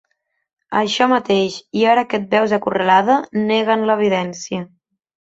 [0.77, 3.17] Això mateix, i ara que et veus acorralada
[3.51, 4.63] nega'n l'evidència.